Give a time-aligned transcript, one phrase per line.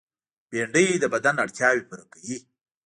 [0.49, 2.37] بېنډۍ د بدن اړتیاوې پوره کوي